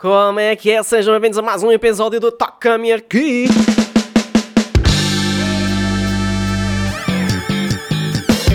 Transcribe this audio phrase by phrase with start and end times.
[0.00, 0.82] Como é que é?
[0.82, 3.44] Sejam bem-vindos a mais um episódio do Toca-me aqui.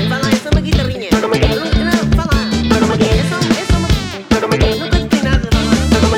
[0.10, 1.10] Vai lá, é só uma guitarrinha.
[1.12, 1.56] Não, vai lá.
[3.06, 3.88] É só, é só uma.
[4.58, 5.48] Nunca te nada,
[6.10, 6.18] vai lá.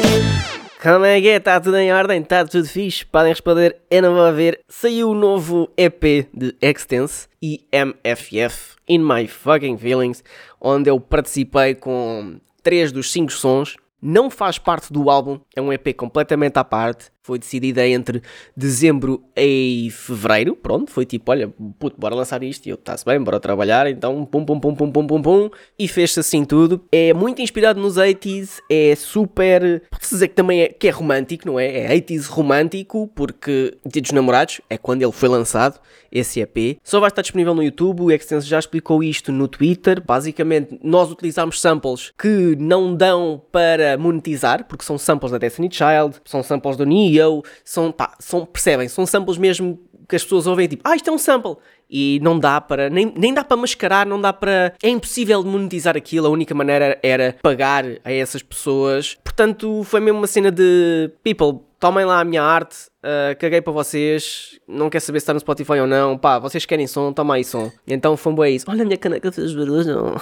[0.81, 1.35] Como é que é?
[1.35, 2.21] Está tudo em ordem?
[2.21, 3.05] Está tudo fixe?
[3.05, 4.61] Podem responder, eu não vou ver.
[4.69, 10.23] Saiu o novo EP de Extense e MFF, In My Fucking Feelings,
[10.61, 13.75] onde eu participei com 3 dos 5 sons.
[14.09, 17.11] Não faz parte do álbum, é um EP completamente à parte.
[17.27, 18.21] Foi decidida entre
[18.55, 20.55] dezembro e fevereiro.
[20.55, 22.65] Pronto, foi tipo: olha, puto, bora lançar isto.
[22.67, 23.85] E eu, está-se bem, bora trabalhar.
[23.89, 25.49] Então, pum, pum, pum, pum, pum, pum, pum.
[25.77, 26.81] E fez-se assim tudo.
[26.89, 29.83] É muito inspirado nos 80s, é super.
[29.91, 31.79] Pode-se dizer que também é, que é romântico, não é?
[31.79, 36.79] É 80s romântico, porque Dia dos Namorados é quando ele foi lançado, esse EP.
[36.81, 38.03] Só vai estar disponível no YouTube.
[38.03, 40.01] O Extense já explicou isto no Twitter.
[40.01, 46.21] Basicamente, nós utilizamos samples que não dão para monetizar, porque são samples da Destiny Child,
[46.23, 46.85] são samples do
[47.17, 48.87] Neo, são, pá, são, percebem?
[48.87, 51.57] São samples mesmo que as pessoas ouvem tipo, ah, isto é um sample.
[51.89, 54.73] E não dá para, nem, nem dá para mascarar, não dá para.
[54.83, 59.17] É impossível monetizar aquilo, a única maneira era pagar a essas pessoas.
[59.23, 63.73] Portanto, foi mesmo uma cena de people, tomem lá a minha arte, uh, caguei para
[63.73, 67.35] vocês, não quer saber se está no Spotify ou não, pá, vocês querem som, toma
[67.35, 67.71] aí som.
[67.87, 68.65] Então foi um isso.
[68.69, 70.15] Olha a minha caneca fez barulho.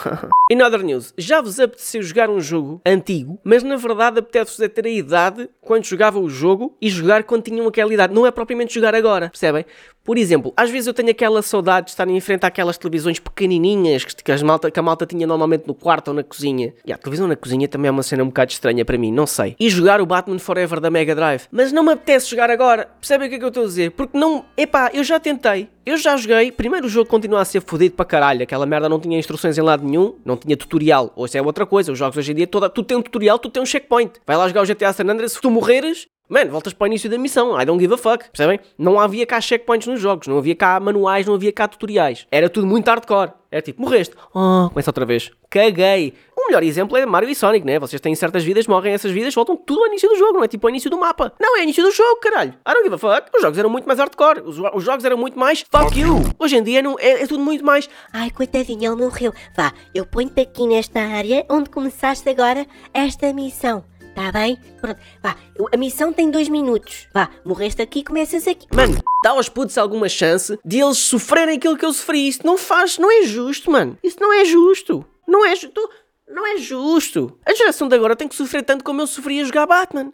[0.52, 4.68] In other news, já vos apeteceu jogar um jogo antigo, mas na verdade apetece-vos é
[4.68, 8.14] ter a idade quando jogava o jogo e jogar quando tinham aquela idade.
[8.14, 9.66] Não é propriamente jogar agora, percebem?
[10.06, 14.06] Por exemplo, às vezes eu tenho aquela saudade de estar em frente àquelas televisões pequenininhas
[14.06, 16.76] que, malta, que a malta tinha normalmente no quarto ou na cozinha.
[16.86, 19.26] E a televisão na cozinha também é uma cena um bocado estranha para mim, não
[19.26, 19.56] sei.
[19.60, 21.48] E jogar o Batman Forever da Mega Drive.
[21.52, 22.65] Mas não me apetece jogar agora.
[23.00, 23.92] Percebem o que é que eu estou a dizer?
[23.92, 24.46] Porque não.
[24.58, 25.70] Epá, eu já tentei.
[25.86, 26.52] Eu já joguei.
[26.52, 28.44] Primeiro o jogo continua a ser fodido para caralho.
[28.44, 30.16] Aquela merda não tinha instruções em lado nenhum.
[30.26, 31.12] Não tinha tutorial.
[31.16, 31.92] Ou isso é outra coisa.
[31.92, 34.20] Os jogos hoje em dia, toda, tu tem um tutorial, tu tem um checkpoint.
[34.26, 35.34] Vai lá jogar o GTA San Andreas.
[35.34, 37.60] Se tu morreres, Mano, voltas para o início da missão.
[37.60, 38.26] I don't give a fuck.
[38.30, 38.60] Percebem?
[38.78, 40.28] Não havia cá checkpoints nos jogos.
[40.28, 42.26] Não havia cá manuais, não havia cá tutoriais.
[42.32, 43.32] Era tudo muito hardcore.
[43.52, 44.16] Era tipo, morreste.
[44.34, 45.32] Oh, começa outra vez.
[45.50, 46.14] Caguei.
[46.36, 47.80] O melhor exemplo é Mario e Sonic, né?
[47.80, 50.48] Vocês têm certas vidas, morrem essas vidas, voltam tudo ao início do jogo, não é
[50.48, 51.32] tipo ao início do mapa.
[51.40, 52.52] Não, é ao início do jogo, caralho.
[52.68, 53.30] I don't give a fuck.
[53.34, 54.42] Os jogos eram muito mais hardcore.
[54.42, 56.22] Os, os jogos eram muito mais fuck you.
[56.38, 57.88] Hoje em dia não, é, é tudo muito mais.
[58.12, 59.32] Ai, coitadinho, ele morreu.
[59.56, 63.86] Vá, eu ponho-te aqui nesta área onde começaste agora esta missão.
[64.16, 64.56] Tá bem?
[64.80, 65.36] Pronto, vá,
[65.74, 67.10] a missão tem dois minutos.
[67.14, 68.66] Vá, morreste aqui, começas aqui.
[68.74, 72.26] Mano, dá aos putos alguma chance de eles sofrerem aquilo que eu sofri.
[72.26, 73.98] Isso não faz, não é justo, mano.
[74.02, 75.06] Isso não é justo.
[75.28, 75.90] Não é justo.
[76.30, 77.38] Não é justo.
[77.46, 80.14] A geração de agora tem que sofrer tanto como eu sofri a jogar Batman.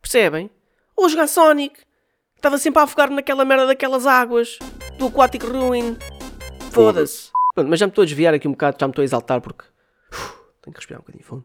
[0.00, 0.48] Percebem?
[0.96, 1.80] Ou jogar Sonic.
[2.36, 4.60] Estava sempre a afogar naquela merda daquelas águas.
[4.96, 5.96] Do Aquatic Ruin.
[6.70, 7.30] Foda-se.
[7.56, 9.64] Mas já me estou a desviar aqui um bocado, já me estou a exaltar porque.
[10.12, 11.44] Uf, tenho que respirar um bocadinho fundo.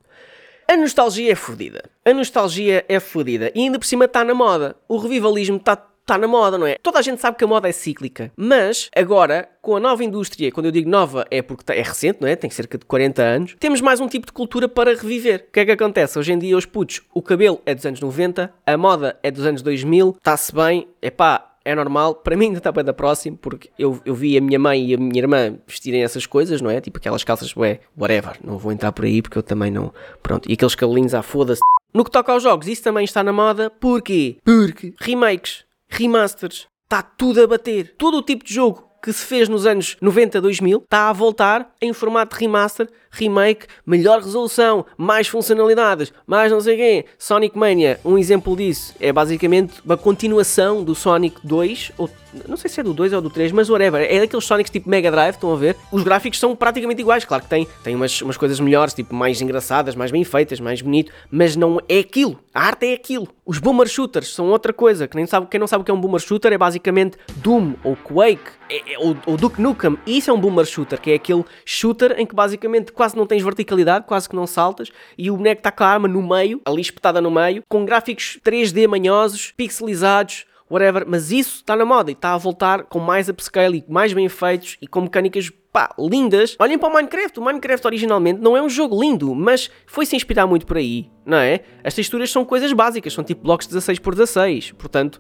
[0.74, 1.84] A nostalgia é fodida.
[2.04, 3.52] A nostalgia é fodida.
[3.54, 4.76] E ainda por cima está na moda.
[4.88, 6.76] O revivalismo está está na moda, não é?
[6.82, 10.52] Toda a gente sabe que a moda é cíclica, mas agora, com a nova indústria,
[10.52, 12.36] quando eu digo nova é porque tá, é recente, não é?
[12.36, 15.46] Tem cerca de 40 anos, temos mais um tipo de cultura para reviver.
[15.48, 16.20] O que é que acontece?
[16.20, 19.46] Hoje em dia, os putos, o cabelo é dos anos 90, a moda é dos
[19.46, 21.53] anos 2000, está-se bem, é pá.
[21.66, 24.60] É normal, para mim ainda está bem da próxima, porque eu, eu vi a minha
[24.60, 26.82] mãe e a minha irmã vestirem essas coisas, não é?
[26.82, 29.94] Tipo aquelas calças, ué, whatever, não vou entrar por aí porque eu também não.
[30.22, 31.62] Pronto, e aqueles cabelinhos à foda-se.
[31.94, 34.38] No que toca aos jogos, isso também está na moda, porquê?
[34.44, 35.64] Porque remakes
[35.94, 37.96] remasters, está tudo a bater.
[37.98, 41.74] Todo o tipo de jogo que se fez nos anos 90, 2000 está a voltar
[41.82, 47.06] em formato de remaster, remake, melhor resolução, mais funcionalidades, mais não sei quem.
[47.18, 52.10] Sonic Mania, um exemplo disso, é basicamente uma continuação do Sonic 2 ou
[52.48, 54.02] não sei se é do 2 ou do 3, mas whatever.
[54.02, 55.76] É daqueles Sonics tipo Mega Drive, estão a ver?
[55.92, 57.26] Os gráficos são praticamente iguais.
[57.26, 60.82] Claro que tem, tem umas, umas coisas melhores, tipo mais engraçadas, mais bem feitas, mais
[60.82, 62.40] bonito, mas não é aquilo.
[62.54, 63.28] A arte é aquilo.
[63.46, 65.08] Os boomer shooters são outra coisa.
[65.08, 67.74] Que nem sabe, quem não sabe o que é um boomer shooter é basicamente Doom
[67.84, 69.98] ou Quake é, é, ou, ou Duke Nukem.
[70.06, 73.44] Isso é um boomer shooter, que é aquele shooter em que basicamente quase não tens
[73.44, 76.82] verticalidade, quase que não saltas, e o boneco está com a arma no meio, ali
[76.82, 82.14] espetada no meio, com gráficos 3D manhosos, pixelizados whatever, mas isso está na moda e
[82.14, 86.56] está a voltar com mais upscale e mais bem feitos e com mecânicas pá, lindas.
[86.60, 87.40] Olhem para o Minecraft.
[87.40, 91.38] O Minecraft originalmente não é um jogo lindo, mas foi-se inspirar muito por aí, não
[91.38, 91.62] é?
[91.84, 95.20] As texturas são coisas básicas, são tipo blocos 16 por 16, portanto,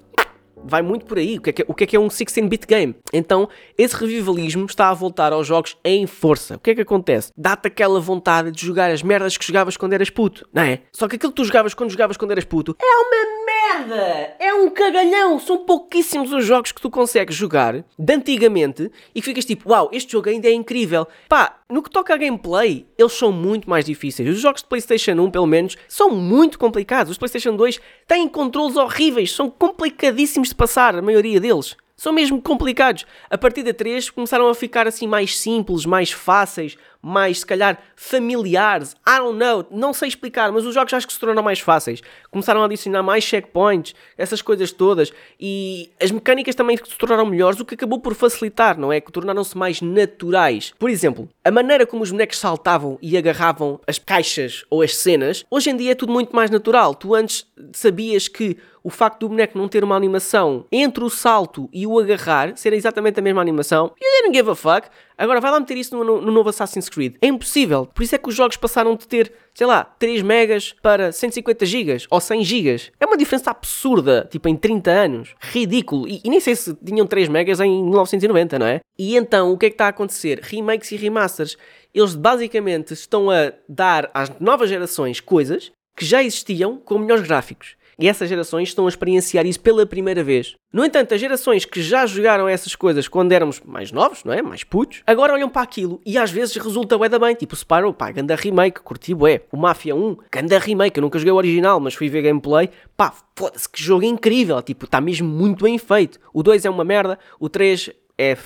[0.63, 1.38] vai muito por aí.
[1.38, 2.95] O que é que é, o que é, que é um 16-bit game?
[3.12, 6.56] Então, esse revivalismo está a voltar aos jogos em força.
[6.56, 7.31] O que é que acontece?
[7.38, 10.81] Dá-te aquela vontade de jogar as merdas que jogavas quando eras puto, não é?
[10.92, 14.36] Só que aquilo que tu jogavas quando jogavas quando eras puto é uma merda!
[14.39, 15.39] É um cagalhão!
[15.39, 19.89] São pouquíssimos os jogos que tu consegues jogar de antigamente e que ficas tipo, uau,
[19.92, 21.07] este jogo ainda é incrível.
[21.27, 24.29] Pá, no que toca a gameplay, eles são muito mais difíceis.
[24.29, 27.13] Os jogos de PlayStation 1, pelo menos, são muito complicados.
[27.13, 31.75] Os PlayStation 2 têm controles horríveis, são complicadíssimos de passar, a maioria deles.
[31.97, 33.07] São mesmo complicados.
[33.27, 37.77] A partir da 3 começaram a ficar assim mais simples, mais fáceis, mais se calhar
[37.97, 38.95] familiares.
[39.05, 42.01] I don't know, não sei explicar, mas os jogos acho que se tornaram mais fáceis.
[42.31, 47.59] Começaram a adicionar mais checkpoints, essas coisas todas, e as mecânicas também se tornaram melhores,
[47.59, 49.01] o que acabou por facilitar, não é?
[49.01, 50.73] Que tornaram-se mais naturais.
[50.79, 55.45] Por exemplo, a maneira como os bonecos saltavam e agarravam as caixas ou as cenas,
[55.51, 56.95] hoje em dia é tudo muito mais natural.
[56.95, 61.69] Tu antes sabias que o facto do boneco não ter uma animação entre o salto
[61.71, 64.89] e o agarrar ser exatamente a mesma animação, you didn't give a fuck.
[65.18, 67.15] Agora vai lá meter isso no, no, novo Assassin's Creed.
[67.21, 67.86] É impossível.
[67.86, 71.65] Por isso é que os jogos passaram de ter, sei lá, 3 megas para 150
[71.65, 72.92] gigas ou 100 gigas.
[73.00, 75.36] É uma diferença absurda, tipo em 30 anos.
[75.39, 76.07] Ridículo.
[76.07, 78.81] E, e nem sei se tinham 3 megas em 1990, não é?
[78.98, 80.39] E então o que é que está a acontecer?
[80.42, 81.57] Remakes e remasters.
[81.94, 87.75] Eles basicamente estão a dar às novas gerações coisas que já existiam com melhores gráficos.
[87.99, 90.55] E essas gerações estão a experienciar isso pela primeira vez.
[90.71, 94.41] No entanto, as gerações que já jogaram essas coisas quando éramos mais novos, não é?
[94.41, 97.35] Mais putos, agora olham para aquilo e às vezes resulta bué da bem.
[97.35, 99.41] Tipo, Spyro, pá, ganda remake, curti bué.
[99.51, 100.97] O Mafia 1, ganda remake.
[100.97, 102.69] Eu nunca joguei o original, mas fui ver gameplay.
[102.97, 104.61] Pá, foda-se, que jogo incrível.
[104.61, 106.19] Tipo, está mesmo muito bem feito.
[106.33, 108.37] O 2 é uma merda, o 3 é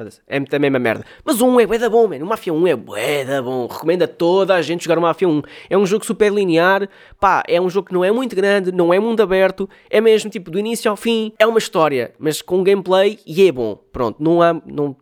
[0.00, 0.22] Foda-se.
[0.26, 1.04] É também uma merda.
[1.22, 2.24] Mas 1 é bué da bom, mano.
[2.24, 3.66] O Mafia 1 é bué da bom.
[3.66, 5.42] Recomendo a toda a gente jogar o Mafia 1.
[5.68, 6.88] É um jogo super linear.
[7.18, 9.68] Pá, é um jogo que não é muito grande, não é mundo aberto.
[9.90, 11.34] É mesmo tipo do início ao fim.
[11.38, 13.76] É uma história, mas com gameplay e é bom.
[13.92, 14.54] Pronto, não há.
[14.64, 14.96] Não...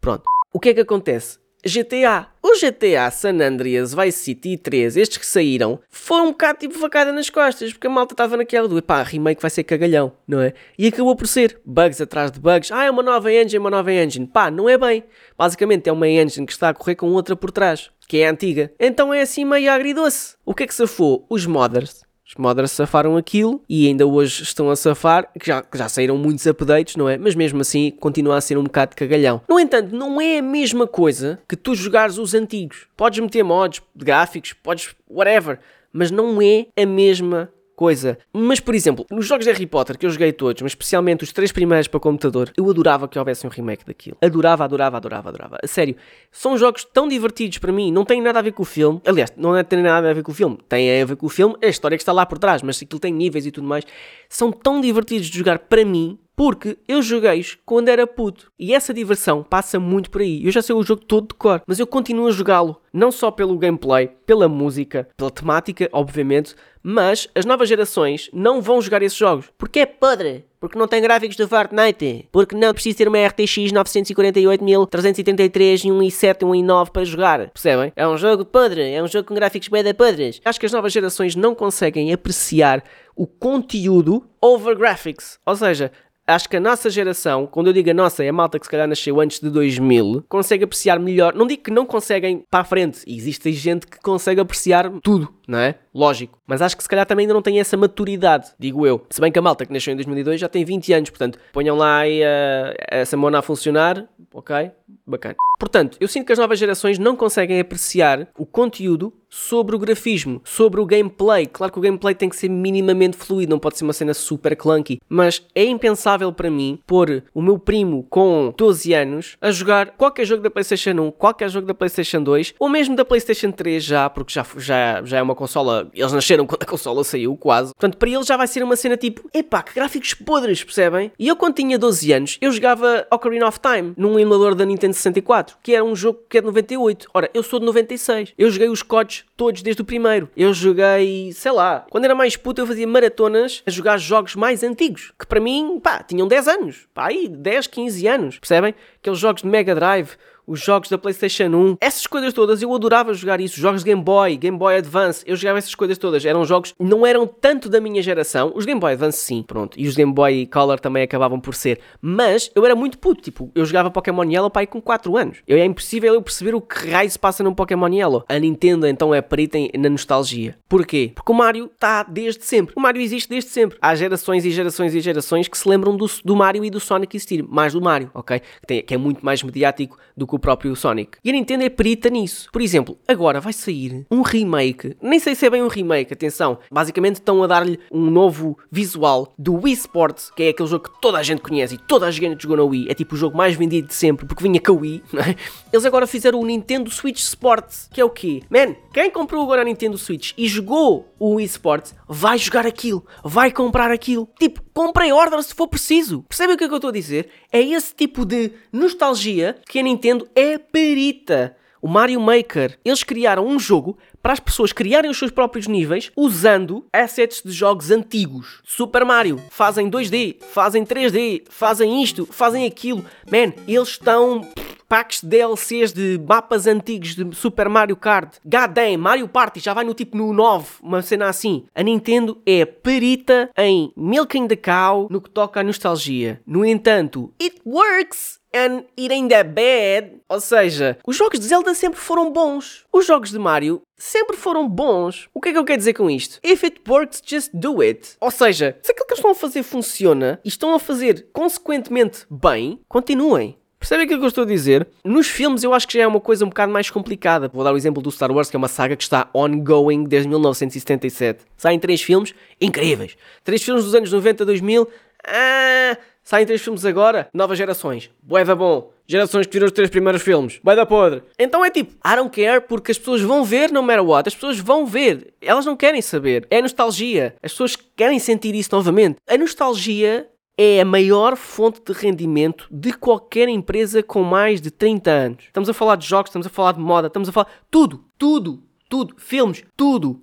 [0.00, 0.24] Pronto.
[0.52, 1.38] O que é que acontece?
[1.64, 2.28] GTA.
[2.42, 7.12] O GTA San Andreas Vice City 3, estes que saíram, foi um bocado tipo facada
[7.12, 10.54] nas costas, porque a malta estava naquela do pá, remake vai ser cagalhão, não é?
[10.78, 12.72] E acabou por ser bugs atrás de bugs.
[12.72, 14.26] Ah, é uma nova engine, uma nova engine.
[14.26, 15.04] Pá, não é bem.
[15.36, 18.30] Basicamente é uma engine que está a correr com outra por trás, que é a
[18.30, 18.72] antiga.
[18.80, 20.36] Então é assim meio agridoce.
[20.46, 21.26] O que é que safou?
[21.28, 25.88] Os modders os modders safaram aquilo e ainda hoje estão a safar, que já, já
[25.88, 27.18] saíram muitos updates, não é?
[27.18, 29.40] Mas mesmo assim continua a ser um bocado de cagalhão.
[29.48, 32.86] No entanto, não é a mesma coisa que tu jogares os antigos.
[32.96, 35.58] Podes meter mods gráficos, podes whatever,
[35.92, 37.50] mas não é a mesma
[37.80, 38.18] coisa.
[38.30, 41.32] Mas, por exemplo, nos jogos de Harry Potter que eu joguei todos, mas especialmente os
[41.32, 44.18] três primeiros para computador, eu adorava que houvesse um remake daquilo.
[44.20, 45.58] Adorava, adorava, adorava, adorava.
[45.64, 45.96] A sério,
[46.30, 49.00] são jogos tão divertidos para mim, não têm nada a ver com o filme.
[49.06, 51.30] Aliás, não é tem nada a ver com o filme, tem a ver com o
[51.30, 53.86] filme, a história que está lá por trás, mas aquilo tem níveis e tudo mais.
[54.28, 58.50] São tão divertidos de jogar para mim porque eu joguei-os quando era puto.
[58.58, 60.42] E essa diversão passa muito por aí.
[60.42, 62.80] Eu já sei o jogo todo de cor, mas eu continuo a jogá-lo.
[62.94, 68.80] Não só pelo gameplay, pela música, pela temática, obviamente, mas as novas gerações não vão
[68.80, 69.50] jogar esses jogos.
[69.58, 70.46] Porque é podre.
[70.58, 72.26] Porque não tem gráficos do Fortnite.
[72.32, 77.50] Porque não precisa ter uma RTX 948.333 e um i7 e um i9 para jogar.
[77.50, 77.92] Percebem?
[77.94, 78.90] É um jogo podre.
[78.90, 80.40] É um jogo com gráficos bem da podres.
[80.44, 82.82] Acho que as novas gerações não conseguem apreciar
[83.16, 85.38] o conteúdo over graphics.
[85.44, 85.92] Ou seja,
[86.26, 88.70] acho que a nossa geração, quando eu digo a nossa, é a malta que se
[88.70, 91.34] calhar nasceu antes de 2000, consegue apreciar melhor.
[91.34, 95.58] Não digo que não conseguem para a frente, existe gente que consegue apreciar tudo, não
[95.58, 95.74] é?
[95.92, 96.38] Lógico.
[96.46, 99.04] Mas acho que se calhar também ainda não tem essa maturidade, digo eu.
[99.10, 101.76] Se bem que a malta que nasceu em 2002 já tem 20 anos, portanto, ponham
[101.76, 104.70] lá aí uh, essa mona a funcionar, ok?
[105.04, 105.34] Bacana.
[105.58, 110.40] Portanto, eu sinto que as novas gerações não conseguem apreciar o conteúdo sobre o grafismo,
[110.44, 111.46] sobre o gameplay.
[111.46, 114.56] Claro que o gameplay tem que ser minimamente fluido, não pode ser uma cena super
[114.56, 119.92] clunky, mas é impensável para mim pôr o meu primo com 12 anos a jogar
[119.92, 123.84] qualquer jogo da PlayStation 1, qualquer jogo da PlayStation 2 ou mesmo da PlayStation 3
[123.84, 127.72] já, porque já, já, já é uma consola, eles nasceram quando a consola saiu, quase.
[127.74, 131.10] Portanto, para eles já vai ser uma cena tipo, epá, que gráficos podres, percebem?
[131.18, 134.94] E eu quando tinha 12 anos, eu jogava Ocarina of Time num emulador da Nintendo
[134.94, 137.08] 64, que era um jogo que é de 98.
[137.14, 138.34] Ora, eu sou de 96.
[138.36, 140.28] Eu joguei os CODs todos desde o primeiro.
[140.36, 144.62] Eu joguei, sei lá, quando era mais puto eu fazia maratonas a jogar jogos mais
[144.62, 146.86] antigos, que para mim, pá, tinham 10 anos.
[146.92, 148.74] Pá, aí 10, 15 anos, percebem?
[149.00, 150.10] Aqueles jogos de Mega Drive,
[150.50, 153.60] os jogos da PlayStation 1, essas coisas todas, eu adorava jogar isso.
[153.60, 156.24] Jogos Game Boy, Game Boy Advance, eu jogava essas coisas todas.
[156.24, 158.52] Eram jogos, não eram tanto da minha geração.
[158.56, 159.78] Os Game Boy Advance, sim, pronto.
[159.78, 161.78] E os Game Boy Color também acabavam por ser.
[162.02, 165.38] Mas eu era muito puto, tipo, eu jogava Pokémon Yellow pai com 4 anos.
[165.46, 168.24] Eu, é impossível eu perceber o que raio se passa num Pokémon Yellow.
[168.28, 170.56] A Nintendo então é perita na nostalgia.
[170.68, 171.12] Porquê?
[171.14, 172.74] Porque o Mario está desde sempre.
[172.76, 173.78] O Mario existe desde sempre.
[173.80, 177.16] Há gerações e gerações e gerações que se lembram do, do Mario e do Sonic
[177.16, 177.44] existir.
[177.44, 178.40] Mais do Mario, ok?
[178.40, 181.18] Que, tem, que é muito mais mediático do que o próprio Sonic.
[181.24, 182.48] E a Nintendo é perita nisso.
[182.52, 186.58] Por exemplo, agora vai sair um remake, nem sei se é bem um remake, atenção.
[186.70, 191.00] Basicamente estão a dar-lhe um novo visual do Wii Sports, que é aquele jogo que
[191.00, 192.88] toda a gente conhece e toda a gente jogou na Wii.
[192.88, 195.02] É tipo o jogo mais vendido de sempre, porque vinha com a Wii.
[195.20, 195.36] É?
[195.72, 198.42] Eles agora fizeram o Nintendo Switch Sports, que é o quê?
[198.48, 203.04] Man, quem comprou agora a Nintendo Switch e jogou o Wii Sports, vai jogar aquilo,
[203.22, 204.28] vai comprar aquilo.
[204.38, 206.22] Tipo, comprem order se for preciso.
[206.22, 207.28] Percebem o que é que eu estou a dizer?
[207.52, 211.56] É esse tipo de nostalgia que a Nintendo é perita.
[211.82, 216.12] O Mario Maker, eles criaram um jogo para as pessoas criarem os seus próprios níveis
[216.14, 218.60] usando assets de jogos antigos.
[218.64, 223.02] Super Mario, fazem 2D, fazem 3D, fazem isto, fazem aquilo.
[223.30, 224.46] Man, eles estão
[224.90, 228.38] packs de DLCs de mapas antigos de Super Mario Kart.
[228.44, 231.64] God damn, Mario Party já vai no tipo no 9, uma cena assim.
[231.72, 236.40] A Nintendo é perita em milking the cow no que toca à nostalgia.
[236.44, 240.20] No entanto, it works and it ain't that bad.
[240.28, 242.84] Ou seja, os jogos de Zelda sempre foram bons.
[242.92, 245.28] Os jogos de Mario sempre foram bons.
[245.32, 246.40] O que é que eu quero dizer com isto?
[246.42, 248.16] If it works, just do it.
[248.20, 252.26] Ou seja, se aquilo que eles estão a fazer funciona e estão a fazer consequentemente
[252.28, 253.59] bem, continuem.
[253.80, 254.86] Percebem o que eu estou a dizer?
[255.02, 257.48] Nos filmes eu acho que já é uma coisa um bocado mais complicada.
[257.48, 260.28] Vou dar o exemplo do Star Wars, que é uma saga que está ongoing desde
[260.28, 261.46] 1977.
[261.56, 263.16] Saem três filmes incríveis.
[263.42, 264.86] Três filmes dos anos 90 a 2000.
[265.26, 267.30] Ah, saem três filmes agora.
[267.32, 268.10] Novas gerações.
[268.22, 268.92] Boeda bom.
[269.06, 270.60] Gerações que viram os três primeiros filmes.
[270.62, 271.22] Boeda podre.
[271.38, 274.28] Então é tipo, I don't care porque as pessoas vão ver no matter what.
[274.28, 275.32] As pessoas vão ver.
[275.40, 276.46] Elas não querem saber.
[276.50, 277.34] É nostalgia.
[277.42, 279.16] As pessoas querem sentir isso novamente.
[279.26, 280.28] A nostalgia
[280.62, 285.44] é a maior fonte de rendimento de qualquer empresa com mais de 30 anos.
[285.44, 288.62] Estamos a falar de jogos, estamos a falar de moda, estamos a falar tudo, tudo,
[288.86, 290.20] tudo, filmes, tudo.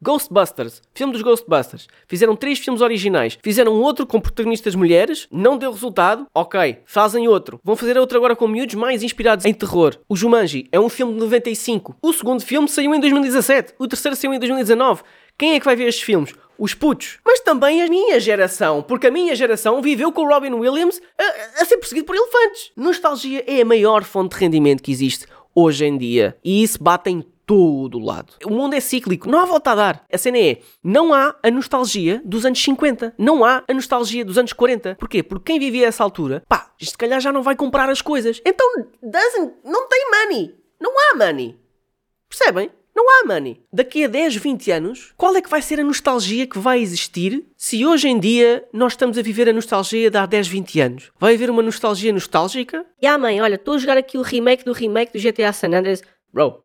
[0.00, 1.88] Ghostbusters, filme dos Ghostbusters.
[2.06, 3.36] Fizeram três filmes originais.
[3.42, 6.26] Fizeram outro com protagonistas mulheres, não deu resultado.
[6.32, 7.58] Ok, fazem outro.
[7.64, 9.98] Vão fazer outro agora com miúdos mais inspirados em terror.
[10.08, 11.96] O Jumanji é um filme de 95.
[12.00, 13.74] O segundo filme saiu em 2017.
[13.78, 15.02] O terceiro saiu em 2019.
[15.36, 16.34] Quem é que vai ver estes filmes?
[16.56, 17.18] Os putos.
[17.24, 21.62] Mas também a minha geração, porque a minha geração viveu com o Robin Williams a,
[21.62, 22.70] a ser perseguido por elefantes.
[22.76, 26.36] Nostalgia é a maior fonte de rendimento que existe hoje em dia.
[26.44, 28.34] E isso bate em todo lado.
[28.44, 30.04] O mundo é cíclico, não há volta a dar.
[30.10, 34.38] A cena é, não há a nostalgia dos anos 50, não há a nostalgia dos
[34.38, 34.94] anos 40.
[34.94, 35.22] Porquê?
[35.22, 38.40] Porque quem vivia essa altura, pá, isto se calhar já não vai comprar as coisas.
[38.46, 38.66] Então,
[39.02, 40.54] doesn't, não tem money.
[40.80, 41.58] Não há money.
[42.28, 42.70] Percebem?
[42.94, 43.60] Não há money.
[43.72, 47.44] Daqui a 10, 20 anos, qual é que vai ser a nostalgia que vai existir
[47.56, 51.12] se hoje em dia nós estamos a viver a nostalgia de há 10, 20 anos?
[51.18, 52.86] Vai haver uma nostalgia nostálgica?
[53.02, 55.76] E a mãe, olha, estou a jogar aqui o remake do remake do GTA San
[55.76, 56.02] Andreas.
[56.32, 56.62] Bro,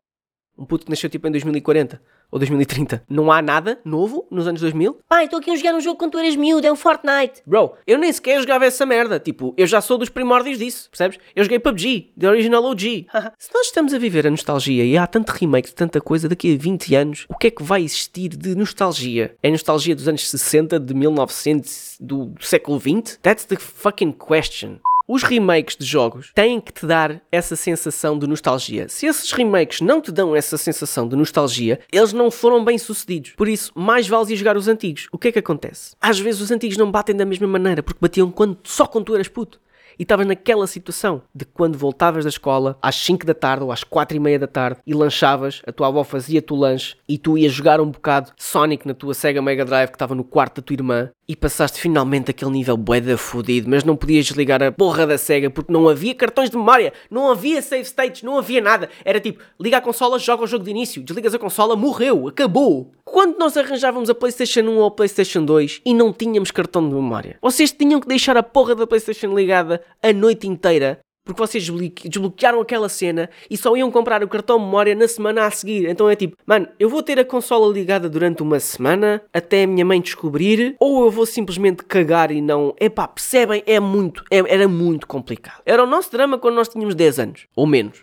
[0.56, 3.02] um puto que nasceu tipo em 2040 ou 2030.
[3.08, 5.00] Não há nada novo nos anos 2000?
[5.08, 7.42] Pai, estou aqui a jogar um jogo quando tu eras miúdo, é um Fortnite.
[7.46, 9.18] Bro, eu nem sequer jogava essa merda.
[9.18, 11.18] Tipo, eu já sou dos primórdios disso, percebes?
[11.34, 13.06] Eu joguei PUBG, The Original OG.
[13.38, 16.54] Se nós estamos a viver a nostalgia e há tanto remake de tanta coisa daqui
[16.54, 19.34] a 20 anos, o que é que vai existir de nostalgia?
[19.42, 23.18] É nostalgia dos anos 60, de 1900, do, do século 20?
[23.18, 24.78] That's the fucking question.
[25.12, 28.88] Os remakes de jogos têm que te dar essa sensação de nostalgia.
[28.88, 33.32] Se esses remakes não te dão essa sensação de nostalgia, eles não foram bem sucedidos.
[33.32, 35.08] Por isso, mais vale ir jogar os antigos.
[35.10, 35.96] O que é que acontece?
[36.00, 39.14] Às vezes os antigos não batem da mesma maneira, porque batiam quando, só quando tu
[39.16, 39.60] eras puto
[40.00, 43.84] e estavas naquela situação de quando voltavas da escola às 5 da tarde ou às
[43.84, 47.36] 4 e meia da tarde e lanchavas, a tua avó fazia-te o lanche e tu
[47.36, 50.62] ias jogar um bocado Sonic na tua Sega Mega Drive que estava no quarto da
[50.64, 54.72] tua irmã e passaste finalmente aquele nível bué da fodido, mas não podias desligar a
[54.72, 58.60] porra da Sega porque não havia cartões de memória, não havia save states, não havia
[58.60, 58.90] nada.
[59.04, 62.90] Era tipo, liga a consola, joga o jogo de início, desligas a consola, morreu, acabou.
[63.04, 66.92] Quando nós arranjávamos a PlayStation 1 ou a PlayStation 2 e não tínhamos cartão de
[66.92, 70.98] memória, vocês tinham que deixar a porra da PlayStation ligada a noite inteira
[71.30, 71.68] porque vocês
[72.04, 75.88] desbloquearam aquela cena e só iam comprar o cartão memória na semana a seguir.
[75.88, 79.66] Então é tipo, mano, eu vou ter a consola ligada durante uma semana até a
[79.66, 82.74] minha mãe descobrir, ou eu vou simplesmente cagar e não.
[82.80, 83.62] Epá, percebem?
[83.64, 85.62] É muito, é, era muito complicado.
[85.64, 88.02] Era o nosso drama quando nós tínhamos 10 anos, ou menos,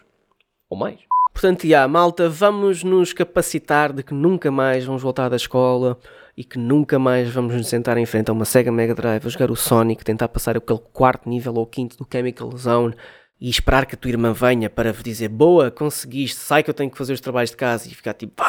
[0.70, 1.00] ou mais.
[1.34, 6.00] Portanto, já, malta, vamos nos capacitar de que nunca mais vamos voltar da escola
[6.38, 9.30] e que nunca mais vamos nos sentar em frente a uma Sega Mega Drive a
[9.30, 12.96] jogar o Sonic, tentar passar aquele quarto nível ou quinto do Chemical Zone
[13.40, 16.90] e esperar que a tua irmã venha para dizer boa, conseguiste, sai que eu tenho
[16.90, 18.44] que fazer os trabalhos de casa e ficar tipo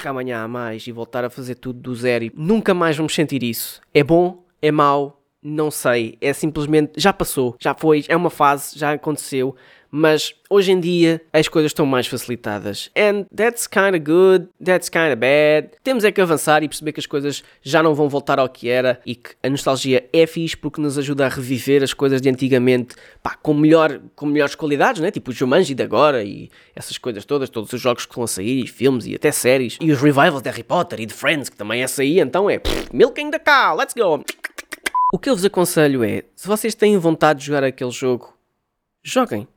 [0.00, 3.14] que amanhã há mais e voltar a fazer tudo do zero e nunca mais vamos
[3.14, 3.80] sentir isso.
[3.92, 8.76] É bom, é mau, Não sei, é simplesmente já passou, já foi, é uma fase,
[8.76, 9.54] já aconteceu,
[9.90, 12.90] mas hoje em dia as coisas estão mais facilitadas.
[12.96, 15.70] And that's kinda good, that's kinda bad.
[15.82, 18.68] Temos é que avançar e perceber que as coisas já não vão voltar ao que
[18.68, 22.28] era e que a nostalgia é fixe porque nos ajuda a reviver as coisas de
[22.28, 25.10] antigamente pá, com, melhor, com melhores qualidades, né?
[25.12, 28.64] tipo o Jumanji de agora e essas coisas todas, todos os jogos que a sair,
[28.64, 31.56] e filmes e até séries, e os revivals de Harry Potter e de Friends que
[31.56, 34.24] também é sair, então é pff, milking the cow, let's go!
[35.10, 38.36] O que eu vos aconselho é, se vocês têm vontade de jogar aquele jogo,
[39.02, 39.48] joguem.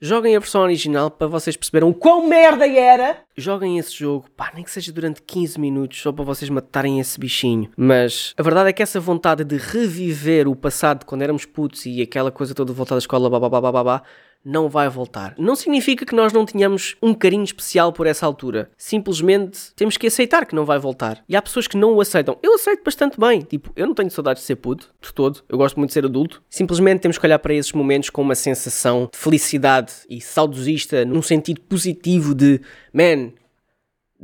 [0.00, 3.22] Joguem a versão original para vocês perceberem o quão merda era.
[3.36, 7.20] Joguem esse jogo, pá, nem que seja durante 15 minutos, só para vocês matarem esse
[7.20, 7.70] bichinho.
[7.76, 11.86] Mas a verdade é que essa vontade de reviver o passado de quando éramos putos
[11.86, 14.02] e aquela coisa toda voltada à escola, babá, babá,
[14.44, 15.34] não vai voltar.
[15.38, 18.70] Não significa que nós não tenhamos um carinho especial por essa altura.
[18.76, 21.22] Simplesmente temos que aceitar que não vai voltar.
[21.28, 22.38] E há pessoas que não o aceitam.
[22.42, 23.40] Eu aceito bastante bem.
[23.40, 25.42] Tipo, eu não tenho saudades de ser puto, de todo.
[25.48, 26.42] Eu gosto muito de ser adulto.
[26.48, 31.22] Simplesmente temos que olhar para esses momentos com uma sensação de felicidade e saudosista, num
[31.22, 32.60] sentido positivo de,
[32.92, 33.32] man,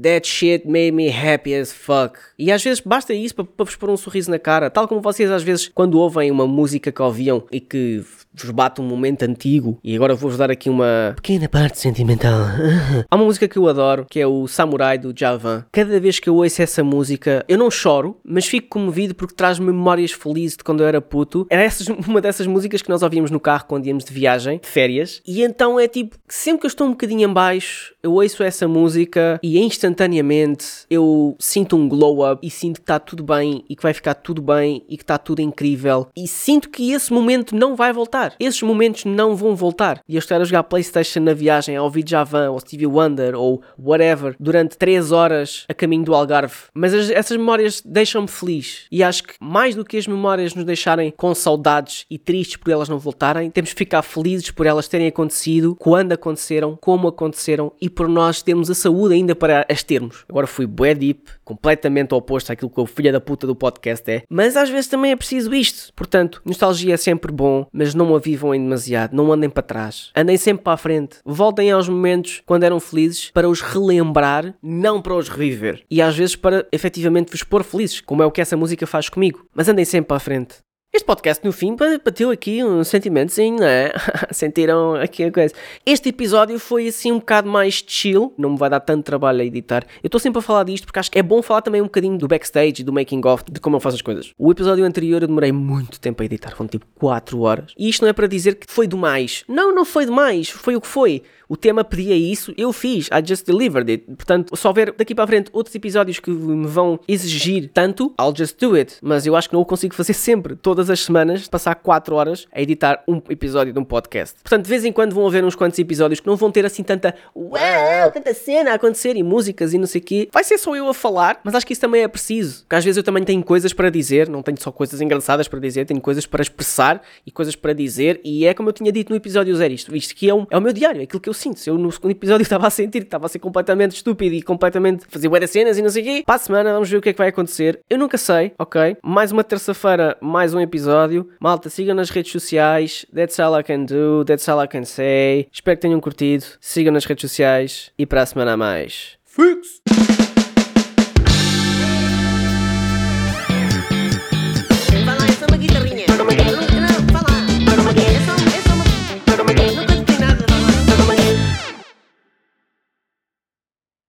[0.00, 2.18] That shit made me happy as fuck.
[2.38, 4.70] E às vezes basta isso para, vos pôr um sorriso na cara.
[4.70, 8.80] Tal como vocês às vezes quando ouvem uma música que ouviam e que vos bate
[8.80, 9.78] um momento antigo.
[9.82, 12.46] E agora vou-vos dar aqui uma pequena parte sentimental.
[13.10, 15.64] Há uma música que eu adoro, que é o Samurai do Javan.
[15.72, 19.58] Cada vez que eu ouço essa música, eu não choro, mas fico comovido porque traz
[19.58, 21.46] memórias felizes de quando eu era puto.
[21.48, 24.68] Era essas, uma dessas músicas que nós ouvíamos no carro quando íamos de viagem, de
[24.68, 25.22] férias.
[25.26, 28.68] E então é tipo, sempre que eu estou um bocadinho em baixo, eu ouço essa
[28.68, 33.76] música e instantaneamente eu sinto um glow up e sinto que está tudo bem e
[33.76, 36.08] que vai ficar tudo bem e que está tudo incrível.
[36.16, 38.34] E sinto que esse momento não vai voltar.
[38.40, 40.02] Esses momentos não vão voltar.
[40.08, 43.62] E eu estar a jogar Playstation na viagem, a ouvir Javan ou Stevie Wonder ou
[43.78, 46.56] whatever durante 3 horas a caminho do Algarve.
[46.74, 48.86] Mas as, essas memórias deixam-me feliz.
[48.90, 52.70] E acho que mais do que as memórias nos deixarem com saudades e tristes por
[52.70, 57.72] elas não voltarem, temos que ficar felizes por elas terem acontecido, quando aconteceram, como aconteceram
[57.80, 60.24] e por nós termos a saúde ainda para as termos.
[60.28, 64.22] Agora fui bué deep, completamente oposto àquilo que o filho da puta do podcast é,
[64.28, 65.92] mas às vezes também é preciso isto.
[65.94, 70.10] Portanto, nostalgia é sempre bom, mas não a vivam em demasiado, não andem para trás.
[70.16, 71.18] Andem sempre para a frente.
[71.24, 75.84] Voltem aos momentos quando eram felizes para os relembrar, não para os reviver.
[75.90, 79.08] E às vezes para efetivamente vos pôr felizes, como é o que essa música faz
[79.08, 79.46] comigo.
[79.54, 80.65] Mas andem sempre para a frente.
[80.96, 83.92] Este podcast, no fim, bateu aqui um sentimentozinho, não é?
[84.32, 85.54] Sentiram aqui a coisa.
[85.84, 89.44] Este episódio foi assim um bocado mais chill, não me vai dar tanto trabalho a
[89.44, 89.84] editar.
[90.02, 92.16] Eu estou sempre a falar disto porque acho que é bom falar também um bocadinho
[92.16, 94.32] do backstage, do making of, de como eu faço as coisas.
[94.38, 97.74] O episódio anterior eu demorei muito tempo a editar, foram tipo 4 horas.
[97.76, 99.44] E isto não é para dizer que foi demais.
[99.46, 101.22] Não, não foi demais, foi o que foi.
[101.48, 104.04] O tema pedia isso, eu fiz, I just delivered it.
[104.04, 108.34] Portanto, se houver daqui para a frente outros episódios que me vão exigir tanto, I'll
[108.36, 108.96] just do it.
[109.00, 112.46] Mas eu acho que não o consigo fazer sempre, todas as semanas, passar 4 horas
[112.52, 114.36] a editar um episódio de um podcast.
[114.42, 116.82] Portanto, de vez em quando vão haver uns quantos episódios que não vão ter assim
[116.82, 120.28] tanta uau, tanta cena a acontecer e músicas e não sei o quê.
[120.32, 122.62] Vai ser só eu a falar, mas acho que isso também é preciso.
[122.62, 125.60] Porque às vezes eu também tenho coisas para dizer, não tenho só coisas engraçadas para
[125.60, 128.20] dizer, tenho coisas para expressar e coisas para dizer.
[128.24, 130.58] E é como eu tinha dito no episódio zero, isto, isto que é, um, é
[130.58, 131.60] o meu diário, é aquilo que eu sinto.
[131.66, 135.04] Eu no segundo episódio estava a sentir que estava a ser completamente estúpido e completamente
[135.08, 137.10] fazer bué cenas e não sei o quê, para a semana vamos ver o que
[137.10, 137.80] é que vai acontecer.
[137.88, 138.96] Eu nunca sei, ok?
[139.02, 141.28] Mais uma terça-feira, mais um episódio.
[141.38, 143.06] Malta, sigam nas redes sociais.
[143.14, 145.48] That's all I can do, that's all I can say.
[145.52, 146.44] Espero que tenham curtido.
[146.60, 149.16] Sigam nas redes sociais e para a semana a mais.
[149.24, 150.25] Fix!